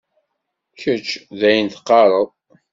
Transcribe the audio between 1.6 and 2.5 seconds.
teqqared.